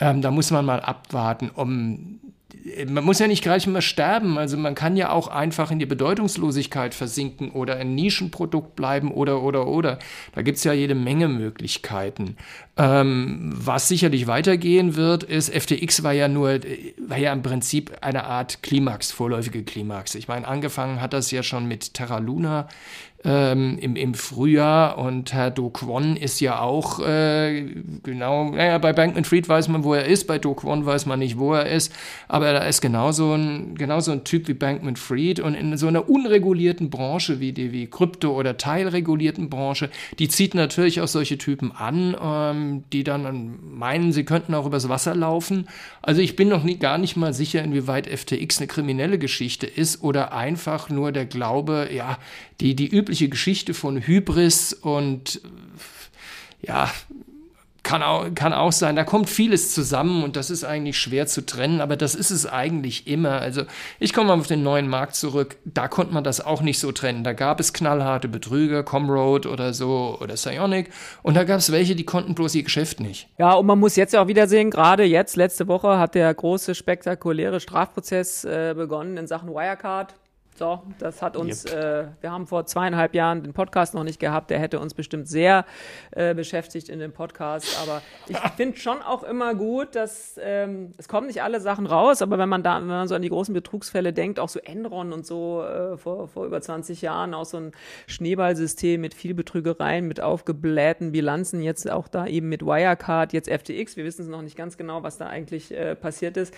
[0.00, 2.20] ähm, da muss man mal abwarten, um
[2.88, 4.38] man muss ja nicht gleich mal sterben.
[4.38, 9.42] Also man kann ja auch einfach in die Bedeutungslosigkeit versinken oder ein Nischenprodukt bleiben oder,
[9.42, 9.98] oder, oder.
[10.34, 12.36] Da gibt es ja jede Menge Möglichkeiten.
[12.76, 16.60] Ähm, was sicherlich weitergehen wird, ist, FTX war ja nur,
[17.08, 20.14] war ja im Prinzip eine Art Klimax, vorläufige Klimax.
[20.14, 22.68] Ich meine, angefangen hat das ja schon mit Terra Luna
[23.26, 27.62] ähm, im, im Frühjahr und Herr Do Kwon ist ja auch äh,
[28.02, 31.18] genau, naja, bei Bankman Fried weiß man, wo er ist, bei Do Kwon weiß man
[31.18, 31.92] nicht, wo er ist,
[32.28, 36.08] aber er ist genauso ein, genauso ein Typ wie Bankman Fried und in so einer
[36.08, 41.72] unregulierten Branche wie die wie Krypto- oder teilregulierten Branche, die zieht natürlich auch solche Typen
[41.72, 45.68] an, ähm, die dann meinen, sie könnten auch übers Wasser laufen.
[46.02, 50.02] Also ich bin noch nie, gar nicht mal sicher, inwieweit FTX eine kriminelle Geschichte ist
[50.02, 52.18] oder einfach nur der Glaube, ja,
[52.60, 55.40] die, die übliche Geschichte von Hybris und
[56.62, 56.90] ja,
[57.86, 61.46] kann auch, kann auch sein, da kommt vieles zusammen und das ist eigentlich schwer zu
[61.46, 63.40] trennen, aber das ist es eigentlich immer.
[63.40, 63.62] Also
[64.00, 66.90] ich komme mal auf den neuen Markt zurück, da konnte man das auch nicht so
[66.90, 67.22] trennen.
[67.22, 70.90] Da gab es knallharte Betrüger, Comroad oder so oder Psionic
[71.22, 73.28] und da gab es welche, die konnten bloß ihr Geschäft nicht.
[73.38, 76.34] Ja, und man muss jetzt ja auch wieder sehen, gerade jetzt, letzte Woche hat der
[76.34, 80.12] große, spektakuläre Strafprozess äh, begonnen in Sachen Wirecard.
[80.56, 81.74] So, das hat uns, yep.
[81.74, 85.28] äh, wir haben vor zweieinhalb Jahren den Podcast noch nicht gehabt, der hätte uns bestimmt
[85.28, 85.66] sehr
[86.12, 87.78] äh, beschäftigt in dem Podcast.
[87.82, 92.22] Aber ich finde schon auch immer gut, dass ähm, es kommen nicht alle Sachen raus,
[92.22, 95.12] aber wenn man da, wenn man so an die großen Betrugsfälle denkt, auch so Enron
[95.12, 97.72] und so äh, vor, vor über 20 Jahren, auch so ein
[98.06, 103.98] Schneeballsystem mit viel Betrügereien, mit aufgeblähten Bilanzen, jetzt auch da eben mit Wirecard, jetzt FTX,
[103.98, 106.54] wir wissen es noch nicht ganz genau, was da eigentlich äh, passiert ist.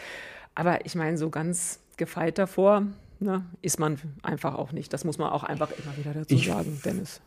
[0.54, 2.84] Aber ich meine, so ganz gefeit davor,
[3.20, 4.92] ne, ist man einfach auch nicht.
[4.92, 7.20] Das muss man auch einfach immer wieder dazu ich, sagen, Dennis.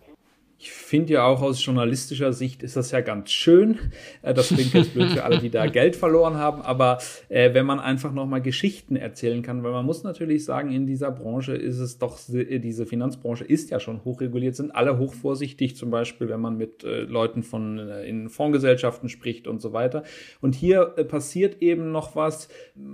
[0.63, 3.80] Ich finde ja auch aus journalistischer Sicht ist das ja ganz schön.
[4.21, 6.99] Äh, das klingt jetzt blöd für alle, die da Geld verloren haben, aber
[7.30, 11.10] äh, wenn man einfach nochmal Geschichten erzählen kann, weil man muss natürlich sagen, in dieser
[11.10, 15.89] Branche ist es doch, äh, diese Finanzbranche ist ja schon hochreguliert, sind alle hochvorsichtig, zum
[15.89, 20.04] Beispiel, wenn man mit äh, Leuten von äh, in Fondsgesellschaften spricht und so weiter.
[20.41, 22.49] Und hier passiert eben noch was,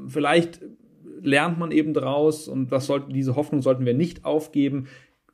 [0.07, 0.61] vielleicht
[1.21, 4.87] lernt man eben draus und das sollten, diese Hoffnung sollten wir nicht aufgeben.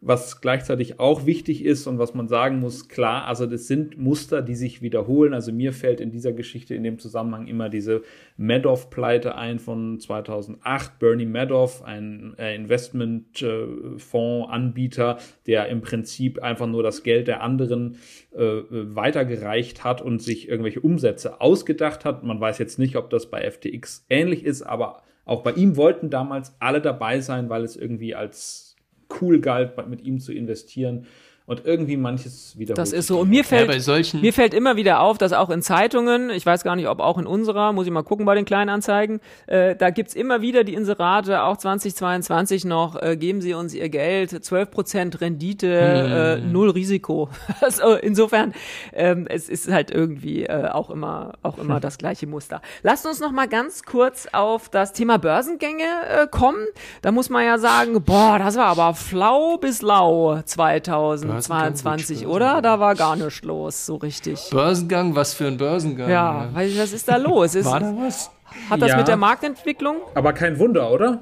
[0.06, 4.42] Was gleichzeitig auch wichtig ist und was man sagen muss, klar, also das sind Muster,
[4.42, 5.34] die sich wiederholen.
[5.34, 8.02] Also mir fällt in dieser Geschichte in dem Zusammenhang immer diese
[8.36, 11.00] Madoff-Pleite ein von 2008.
[11.00, 17.96] Bernie Madoff, ein äh, Investmentfondsanbieter, der im Prinzip einfach nur das Geld der anderen
[18.36, 22.26] äh, weitergereicht hat und sich irgendwelche Umsätze ausgedacht hat.
[22.26, 26.10] Man weiß jetzt nicht, ob das bei FTX ähnlich ist, aber auch bei ihm wollten
[26.10, 28.76] damals alle dabei sein, weil es irgendwie als
[29.22, 31.06] cool galt, mit ihm zu investieren
[31.46, 32.74] und irgendwie manches wieder.
[32.74, 33.20] Das ist so.
[33.20, 36.64] Und mir fällt, ja, mir fällt immer wieder auf, dass auch in Zeitungen, ich weiß
[36.64, 39.90] gar nicht, ob auch in unserer, muss ich mal gucken bei den Kleinanzeigen, äh, da
[39.90, 45.20] gibt's immer wieder die Inserate, auch 2022 noch, äh, geben Sie uns Ihr Geld, 12%
[45.20, 46.46] Rendite, äh, hm.
[46.46, 47.28] äh, null Risiko.
[47.62, 48.54] also insofern,
[48.94, 52.62] ähm, es ist halt irgendwie äh, auch immer, auch immer das gleiche Muster.
[52.84, 56.66] Lasst uns noch mal ganz kurz auf das Thema Börsengänge äh, kommen.
[57.02, 61.33] Da muss man ja sagen, boah, das war aber flau bis lau 2000.
[61.40, 62.62] 2022, oder?
[62.62, 64.50] Da war gar nichts los, so richtig.
[64.52, 66.10] Börsengang, was für ein Börsengang.
[66.10, 67.56] Ja, weil was ist da los?
[67.56, 68.32] Ist, war da was?
[68.70, 69.98] Hat das ja, mit der Marktentwicklung?
[70.16, 71.22] Aber kein Wunder, oder?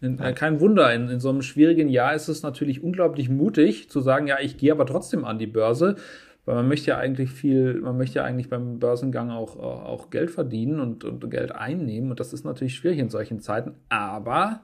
[0.00, 0.92] In, äh, kein Wunder.
[0.94, 4.56] In, in so einem schwierigen Jahr ist es natürlich unglaublich mutig zu sagen, ja, ich
[4.58, 5.96] gehe aber trotzdem an die Börse.
[6.44, 10.30] Weil man möchte ja eigentlich viel, man möchte ja eigentlich beim Börsengang auch, auch Geld
[10.32, 12.10] verdienen und, und Geld einnehmen.
[12.10, 13.74] Und das ist natürlich schwierig in solchen Zeiten.
[13.88, 14.60] Aber,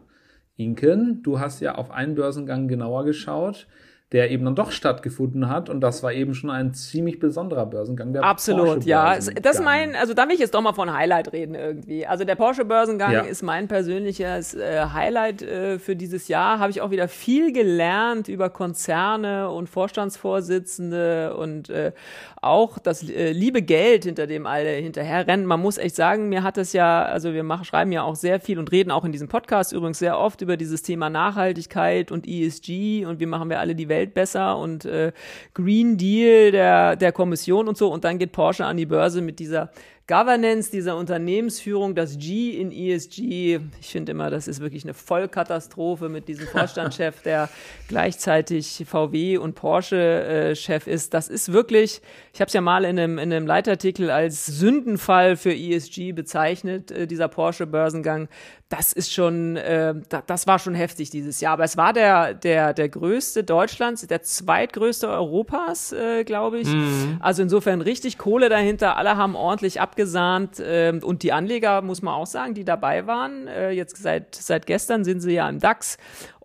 [0.57, 3.69] Inken, du hast ja auf einen Börsengang genauer geschaut
[4.13, 5.69] der eben dann doch stattgefunden hat.
[5.69, 8.15] Und das war eben schon ein ziemlich besonderer Börsengang.
[8.15, 9.19] Der Absolut, ja.
[9.43, 12.07] Das mein, also da will ich jetzt doch mal von Highlight reden irgendwie.
[12.07, 13.21] Also der Porsche-Börsengang ja.
[13.21, 16.59] ist mein persönliches äh, Highlight äh, für dieses Jahr.
[16.59, 21.93] Habe ich auch wieder viel gelernt über Konzerne und Vorstandsvorsitzende und äh,
[22.41, 25.45] auch das äh, liebe Geld, hinter dem alle hinterherrennen.
[25.45, 28.41] Man muss echt sagen, mir hat das ja, also wir machen, schreiben ja auch sehr
[28.41, 32.27] viel und reden auch in diesem Podcast übrigens sehr oft über dieses Thema Nachhaltigkeit und
[32.27, 35.13] ESG und wie machen wir alle die Welt Welt besser und äh,
[35.55, 37.93] Green Deal der, der Kommission und so.
[37.93, 39.71] Und dann geht Porsche an die Börse mit dieser
[40.09, 43.61] Governance, dieser Unternehmensführung, das G in ESG.
[43.79, 47.51] Ich finde immer, das ist wirklich eine Vollkatastrophe mit diesem Vorstandschef, der
[47.89, 51.13] gleichzeitig VW und Porsche-Chef äh, ist.
[51.13, 52.01] Das ist wirklich,
[52.33, 56.91] ich habe es ja mal in einem, in einem Leitartikel als Sündenfall für ESG bezeichnet,
[56.91, 58.29] äh, dieser Porsche-Börsengang
[58.69, 61.55] das ist schon, äh, da, das war schon heftig dieses Jahr.
[61.55, 66.69] Aber es war der, der, der größte Deutschlands, der zweitgrößte Europas, äh, glaube ich.
[66.69, 67.17] Mhm.
[67.21, 68.99] Also insofern richtig Kohle dahinter.
[68.99, 70.61] Alle haben ordentlich abgesahnt.
[70.61, 74.67] Äh, und die Anleger, muss man auch sagen, die dabei waren, äh, jetzt seit, seit
[74.67, 75.99] gestern sind sie ja im DAX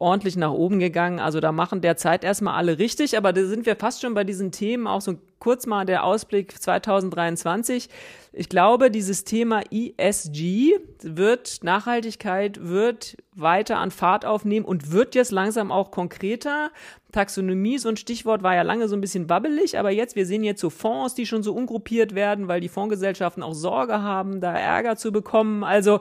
[0.03, 1.19] ordentlich nach oben gegangen.
[1.19, 3.17] Also da machen derzeit erstmal alle richtig.
[3.17, 4.85] Aber da sind wir fast schon bei diesen Themen.
[4.85, 7.89] Auch so kurz mal der Ausblick 2023.
[8.31, 15.31] Ich glaube, dieses Thema ESG wird, Nachhaltigkeit wird weiter an Fahrt aufnehmen und wird jetzt
[15.31, 16.71] langsam auch konkreter.
[17.11, 20.43] Taxonomie, so ein Stichwort, war ja lange so ein bisschen wabbelig, aber jetzt, wir sehen
[20.43, 24.53] jetzt so Fonds, die schon so ungruppiert werden, weil die Fondsgesellschaften auch Sorge haben, da
[24.57, 25.63] Ärger zu bekommen.
[25.63, 25.99] Also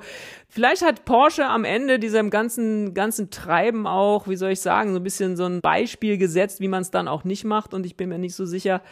[0.53, 5.01] vielleicht hat Porsche am Ende diesem ganzen, ganzen Treiben auch, wie soll ich sagen, so
[5.01, 7.97] ein bisschen so ein Beispiel gesetzt, wie man es dann auch nicht macht und ich
[7.97, 8.83] bin mir nicht so sicher,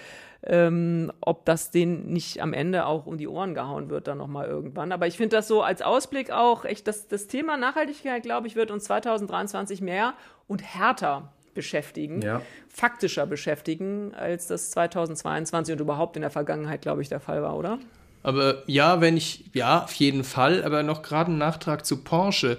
[0.43, 4.47] ähm, ob das denen nicht am Ende auch um die Ohren gehauen wird dann nochmal
[4.49, 4.91] irgendwann.
[4.91, 8.57] Aber ich finde das so als Ausblick auch echt, das, das Thema Nachhaltigkeit, glaube ich,
[8.57, 10.15] wird uns 2023 mehr
[10.49, 12.41] und härter beschäftigen, ja.
[12.69, 17.59] faktischer beschäftigen, als das 2022 und überhaupt in der Vergangenheit, glaube ich, der Fall war,
[17.59, 17.79] oder?
[18.23, 22.59] Aber ja, wenn ich, ja, auf jeden Fall, aber noch gerade ein Nachtrag zu Porsche.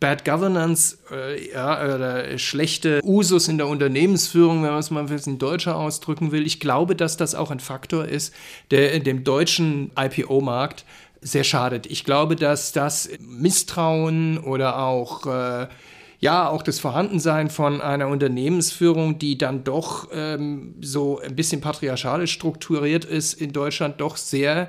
[0.00, 5.06] Bad Governance, äh, ja, oder schlechte Usus in der Unternehmensführung, wenn man es mal ein
[5.06, 6.46] bisschen deutscher ausdrücken will.
[6.46, 8.32] Ich glaube, dass das auch ein Faktor ist,
[8.70, 10.84] der in dem deutschen IPO-Markt
[11.20, 11.86] sehr schadet.
[11.86, 15.66] Ich glaube, dass das Misstrauen oder auch äh,
[16.20, 22.32] ja, auch das Vorhandensein von einer Unternehmensführung, die dann doch ähm, so ein bisschen patriarchalisch
[22.32, 24.68] strukturiert ist, in Deutschland doch sehr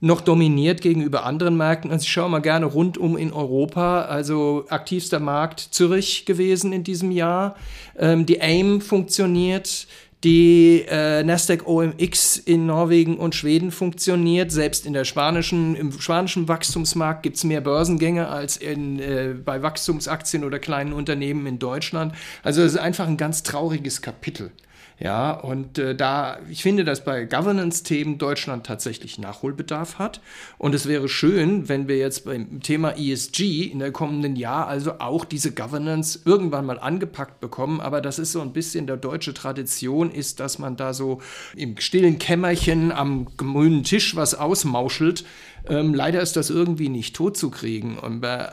[0.00, 1.90] noch dominiert gegenüber anderen Märkten.
[1.90, 4.02] Also ich schaue mal gerne rundum in Europa.
[4.02, 7.56] Also aktivster Markt Zürich gewesen in diesem Jahr.
[7.98, 9.86] Ähm, die AIM funktioniert.
[10.26, 14.50] Die äh, Nasdaq OMX in Norwegen und Schweden funktioniert.
[14.50, 19.62] Selbst in der spanischen, im spanischen Wachstumsmarkt gibt es mehr Börsengänge als in, äh, bei
[19.62, 22.12] Wachstumsaktien oder kleinen Unternehmen in Deutschland.
[22.42, 24.50] Also es ist einfach ein ganz trauriges Kapitel.
[24.98, 30.22] Ja, und äh, da, ich finde, dass bei Governance-Themen Deutschland tatsächlich Nachholbedarf hat.
[30.56, 34.98] Und es wäre schön, wenn wir jetzt beim Thema ESG in der kommenden Jahr also
[35.00, 37.82] auch diese Governance irgendwann mal angepackt bekommen.
[37.82, 41.20] Aber das ist so ein bisschen der deutsche Tradition, ist, dass man da so
[41.54, 45.26] im stillen Kämmerchen am grünen Tisch was ausmauschelt.
[45.68, 47.98] Ähm, leider ist das irgendwie nicht totzukriegen.
[47.98, 48.50] Und bei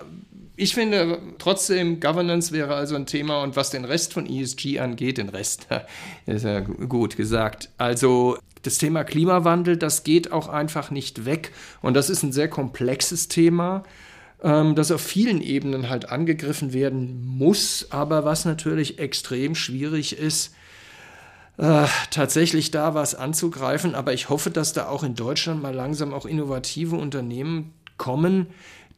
[0.55, 5.17] ich finde trotzdem, Governance wäre also ein Thema und was den Rest von ESG angeht,
[5.17, 5.67] den Rest,
[6.25, 7.69] ist ja gut gesagt.
[7.77, 12.47] Also das Thema Klimawandel, das geht auch einfach nicht weg und das ist ein sehr
[12.47, 13.83] komplexes Thema,
[14.43, 20.53] ähm, das auf vielen Ebenen halt angegriffen werden muss, aber was natürlich extrem schwierig ist,
[21.57, 23.95] äh, tatsächlich da was anzugreifen.
[23.95, 28.47] Aber ich hoffe, dass da auch in Deutschland mal langsam auch innovative Unternehmen kommen,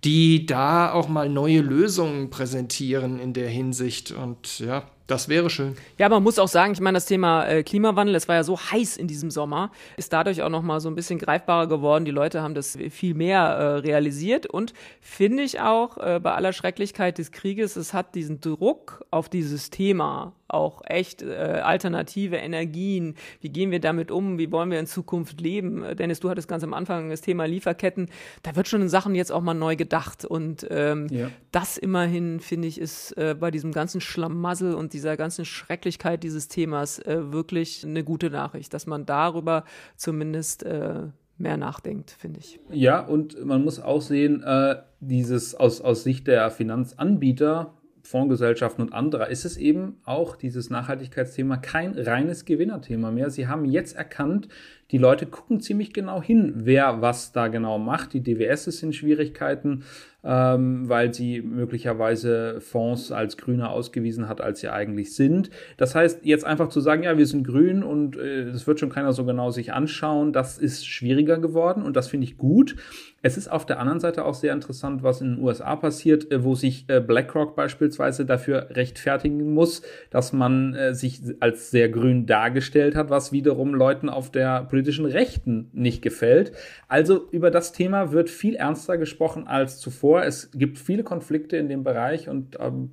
[0.06, 4.12] die da auch mal neue Lösungen präsentieren in der Hinsicht.
[4.12, 5.76] Und ja, das wäre schön.
[5.98, 8.58] Ja, man muss auch sagen, ich meine, das Thema äh, Klimawandel, es war ja so
[8.58, 12.06] heiß in diesem Sommer, ist dadurch auch noch mal so ein bisschen greifbarer geworden.
[12.06, 16.54] Die Leute haben das viel mehr äh, realisiert und finde ich auch äh, bei aller
[16.54, 23.15] Schrecklichkeit des Krieges, es hat diesen Druck auf dieses Thema auch echt äh, alternative Energien.
[23.41, 24.38] Wie gehen wir damit um?
[24.38, 25.84] Wie wollen wir in Zukunft leben?
[25.84, 28.10] Äh, Dennis, du hattest ganz am Anfang das Thema Lieferketten.
[28.44, 30.24] Da wird schon in Sachen jetzt auch mal neu gedacht.
[30.24, 31.30] Und ähm, ja.
[31.52, 36.47] das immerhin, finde ich, ist äh, bei diesem ganzen Schlamassel und dieser ganzen Schrecklichkeit dieses
[36.47, 42.60] Themas äh, wirklich eine gute Nachricht, dass man darüber zumindest äh, mehr nachdenkt, finde ich.
[42.71, 47.73] Ja, und man muss auch sehen, äh, dieses aus, aus Sicht der Finanzanbieter
[48.05, 53.31] Fondsgesellschaften und anderer ist es eben auch dieses Nachhaltigkeitsthema kein reines Gewinnerthema mehr.
[53.31, 54.47] Sie haben jetzt erkannt,
[54.91, 58.13] die Leute gucken ziemlich genau hin, wer was da genau macht.
[58.13, 59.84] Die DWS ist in Schwierigkeiten,
[60.24, 65.52] ähm, weil sie möglicherweise Fonds als grüner ausgewiesen hat, als sie eigentlich sind.
[65.78, 68.89] Das heißt, jetzt einfach zu sagen, ja, wir sind grün und äh, das wird schon
[68.89, 72.76] keiner so genau sich anschauen, das ist schwieriger geworden und das finde ich gut.
[73.21, 76.43] Es ist auf der anderen Seite auch sehr interessant, was in den USA passiert, äh,
[76.43, 82.26] wo sich äh, BlackRock beispielsweise dafür rechtfertigen muss, dass man äh, sich als sehr grün
[82.26, 86.52] dargestellt hat, was wiederum Leuten auf der politischen Rechten nicht gefällt.
[86.90, 90.24] Also über das Thema wird viel ernster gesprochen als zuvor.
[90.24, 92.92] Es gibt viele Konflikte in dem Bereich und ähm,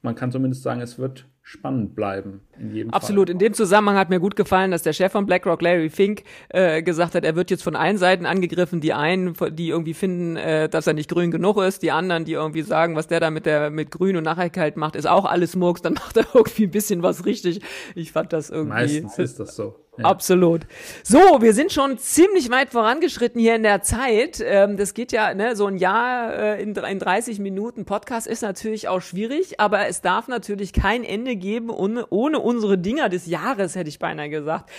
[0.00, 2.42] man kann zumindest sagen, es wird spannend bleiben.
[2.56, 3.26] In jedem Absolut.
[3.26, 3.32] Fall.
[3.32, 6.84] In dem Zusammenhang hat mir gut gefallen, dass der Chef von BlackRock, Larry Fink, äh,
[6.84, 8.80] gesagt hat, er wird jetzt von allen Seiten angegriffen.
[8.80, 12.34] Die einen, die irgendwie finden, äh, dass er nicht grün genug ist, die anderen, die
[12.34, 15.56] irgendwie sagen, was der da mit der mit Grün und Nachhaltigkeit macht, ist auch alles
[15.56, 15.82] Murks.
[15.82, 17.60] Dann macht er irgendwie ein bisschen was richtig.
[17.96, 18.74] Ich fand das irgendwie.
[18.74, 19.87] Meistens ist das so.
[19.98, 20.04] Ja.
[20.04, 20.62] Absolut.
[21.02, 24.40] So, wir sind schon ziemlich weit vorangeschritten hier in der Zeit.
[24.40, 28.42] Ähm, das geht ja, ne, so ein Jahr äh, in, in 30 Minuten Podcast ist
[28.42, 33.26] natürlich auch schwierig, aber es darf natürlich kein Ende geben ohne, ohne unsere Dinger des
[33.26, 34.70] Jahres, hätte ich beinahe gesagt.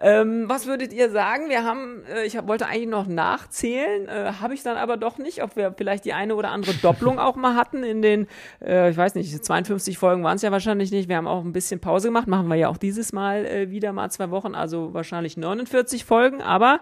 [0.00, 1.48] Ähm, was würdet ihr sagen?
[1.48, 5.18] Wir haben, äh, ich hab, wollte eigentlich noch nachzählen, äh, habe ich dann aber doch
[5.18, 8.28] nicht, ob wir vielleicht die eine oder andere Doppelung auch mal hatten in den,
[8.64, 11.08] äh, ich weiß nicht, 52 Folgen waren es ja wahrscheinlich nicht.
[11.08, 13.92] Wir haben auch ein bisschen Pause gemacht, machen wir ja auch dieses Mal äh, wieder
[13.92, 14.54] mal zwei Wochen.
[14.54, 16.80] Also also wahrscheinlich 49 Folgen, aber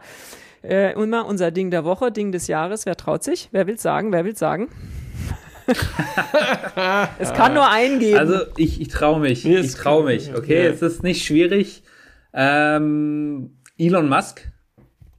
[0.64, 2.84] äh, immer unser Ding der Woche, Ding des Jahres.
[2.84, 3.48] Wer traut sich?
[3.52, 4.10] Wer will sagen?
[4.10, 4.68] Wer will sagen?
[7.18, 8.18] es kann nur einen geben.
[8.18, 9.46] Also ich, ich traue mich.
[9.46, 10.34] Ich traue mich.
[10.34, 10.70] Okay, ja.
[10.70, 11.84] es ist nicht schwierig.
[12.32, 14.48] Ähm, Elon Musk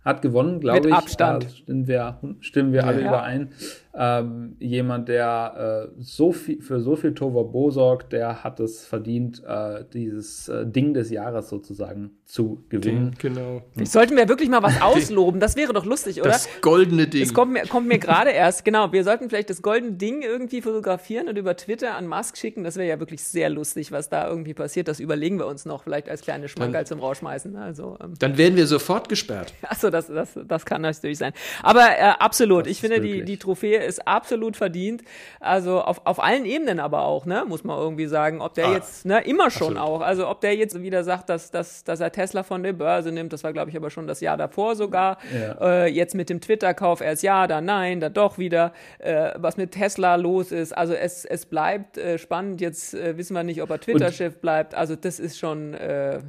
[0.04, 0.86] hat gewonnen, glaube ich.
[0.86, 1.46] Mit Abstand.
[1.46, 3.08] Da stimmen wir, stimmen wir alle ja.
[3.08, 3.54] überein
[4.00, 9.44] ähm, jemand, der äh, so viel, für so viel Tovabo sorgt, der hat es verdient,
[9.44, 13.16] äh, dieses äh, Ding des Jahres sozusagen zu gewinnen.
[13.18, 13.64] Genau.
[13.76, 15.40] Ich sollten wir wirklich mal was ausloben.
[15.40, 16.30] Das wäre doch lustig, oder?
[16.30, 17.24] Das goldene Ding.
[17.24, 18.66] Das kommt mir, kommt mir gerade erst.
[18.66, 18.92] Genau.
[18.92, 22.64] Wir sollten vielleicht das goldene Ding irgendwie fotografieren und über Twitter an Musk schicken.
[22.64, 24.88] Das wäre ja wirklich sehr lustig, was da irgendwie passiert.
[24.88, 27.56] Das überlegen wir uns noch vielleicht als kleine Schmankerl zum Rausschmeißen.
[27.56, 28.14] Also, ähm.
[28.20, 29.54] Dann werden wir sofort gesperrt.
[29.64, 31.34] Achso, das, das, das kann natürlich sein.
[31.64, 32.66] Aber äh, absolut.
[32.66, 35.04] Das ich finde, die, die Trophäe ist absolut verdient.
[35.40, 38.42] Also auf, auf allen Ebenen aber auch, ne, muss man irgendwie sagen.
[38.42, 40.02] Ob der ah, jetzt, ne, immer schon absolut.
[40.02, 40.02] auch.
[40.02, 43.34] Also ob der jetzt wieder sagt, dass, dass, dass er Tesla von der Börse nimmt,
[43.34, 45.18] das war, glaube ich, aber schon das Jahr davor sogar.
[45.34, 45.86] Ja.
[45.86, 48.74] Äh, jetzt mit dem Twitter-Kauf erst ja, dann nein, dann doch wieder.
[49.00, 50.76] Äh, was mit Tesla los ist.
[50.76, 52.62] Also es, es bleibt äh, spannend.
[52.62, 54.76] Jetzt äh, wissen wir nicht, ob er Twitter-Chef bleibt.
[54.76, 56.20] Also das ist schon äh,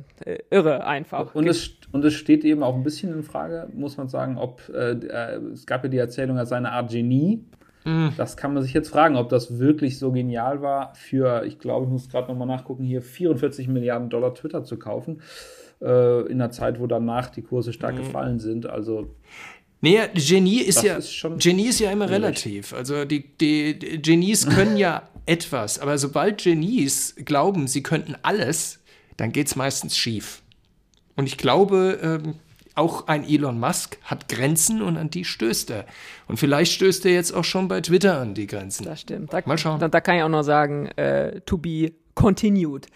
[0.50, 1.34] irre einfach.
[1.34, 4.62] Und es, und es steht eben auch ein bisschen in Frage, muss man sagen, ob
[4.68, 4.94] äh,
[5.52, 7.44] es gab ja die Erzählung, er sei eine Art Genie
[7.84, 8.12] Mhm.
[8.16, 11.86] Das kann man sich jetzt fragen, ob das wirklich so genial war, für, ich glaube,
[11.86, 15.20] ich muss gerade nochmal nachgucken, hier 44 Milliarden Dollar Twitter zu kaufen.
[15.80, 17.98] Äh, in einer Zeit, wo danach die Kurse stark mhm.
[17.98, 18.66] gefallen sind.
[18.66, 19.14] Also.
[19.80, 22.72] Nee, Genie ist ja, ist Genie ist ja immer relativ.
[22.72, 28.80] Also die, die, die Genies können ja etwas, aber sobald Genies glauben, sie könnten alles,
[29.16, 30.42] dann geht es meistens schief.
[31.14, 32.34] Und ich glaube, ähm,
[32.78, 35.84] auch ein Elon Musk hat Grenzen und an die stößt er.
[36.26, 38.84] Und vielleicht stößt er jetzt auch schon bei Twitter an die Grenzen.
[38.84, 39.32] Das stimmt.
[39.32, 39.80] Da, Mal schauen.
[39.80, 42.86] Da, da kann ich auch noch sagen, äh, to be continued.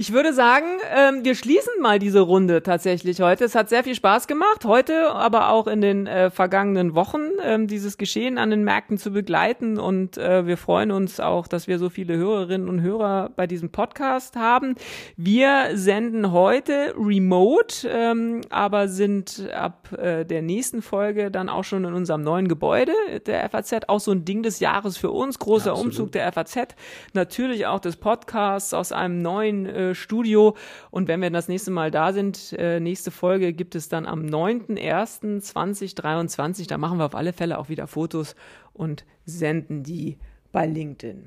[0.00, 3.44] Ich würde sagen, ähm, wir schließen mal diese Runde tatsächlich heute.
[3.44, 7.66] Es hat sehr viel Spaß gemacht, heute, aber auch in den äh, vergangenen Wochen ähm,
[7.66, 9.76] dieses Geschehen an den Märkten zu begleiten.
[9.76, 13.70] Und äh, wir freuen uns auch, dass wir so viele Hörerinnen und Hörer bei diesem
[13.70, 14.76] Podcast haben.
[15.16, 21.84] Wir senden heute remote, ähm, aber sind ab äh, der nächsten Folge dann auch schon
[21.84, 22.92] in unserem neuen Gebäude
[23.26, 23.88] der FAZ.
[23.88, 25.90] Auch so ein Ding des Jahres für uns, großer Absolut.
[25.90, 26.76] Umzug der FAZ.
[27.14, 30.56] Natürlich auch des Podcasts aus einem neuen Studio.
[30.90, 34.22] Und wenn wir das nächste Mal da sind, äh, nächste Folge gibt es dann am
[34.22, 36.68] 9.01.2023.
[36.68, 38.34] Da machen wir auf alle Fälle auch wieder Fotos
[38.72, 40.18] und senden die
[40.52, 41.24] bei LinkedIn.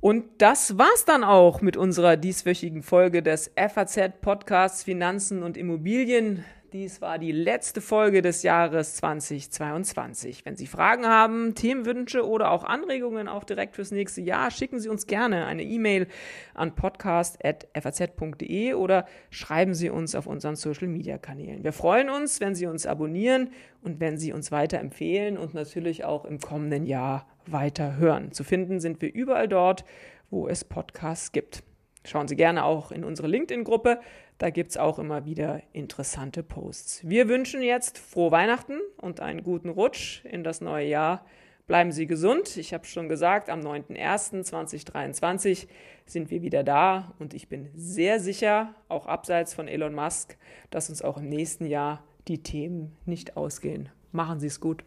[0.00, 6.44] Und das war's dann auch mit unserer dieswöchigen Folge des FAZ Podcasts Finanzen und Immobilien.
[6.76, 10.44] Dies war die letzte Folge des Jahres 2022.
[10.44, 14.90] Wenn Sie Fragen haben, Themenwünsche oder auch Anregungen auch direkt fürs nächste Jahr, schicken Sie
[14.90, 16.06] uns gerne eine E-Mail
[16.52, 21.64] an podcast.faz.de oder schreiben Sie uns auf unseren Social Media Kanälen.
[21.64, 26.26] Wir freuen uns, wenn Sie uns abonnieren und wenn Sie uns weiterempfehlen und natürlich auch
[26.26, 28.32] im kommenden Jahr weiter hören.
[28.32, 29.86] Zu finden sind wir überall dort,
[30.28, 31.62] wo es Podcasts gibt.
[32.06, 34.00] Schauen Sie gerne auch in unsere LinkedIn-Gruppe.
[34.38, 37.08] Da gibt es auch immer wieder interessante Posts.
[37.08, 41.24] Wir wünschen jetzt frohe Weihnachten und einen guten Rutsch in das neue Jahr.
[41.66, 42.56] Bleiben Sie gesund.
[42.56, 45.66] Ich habe schon gesagt, am 9.01.2023
[46.04, 50.36] sind wir wieder da und ich bin sehr sicher, auch abseits von Elon Musk,
[50.70, 53.88] dass uns auch im nächsten Jahr die Themen nicht ausgehen.
[54.12, 54.84] Machen Sie es gut.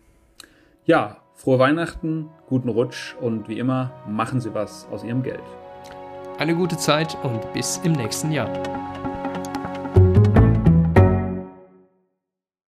[0.86, 5.44] Ja, frohe Weihnachten, guten Rutsch und wie immer, machen Sie was aus Ihrem Geld.
[6.40, 8.79] Eine gute Zeit und bis im nächsten Jahr.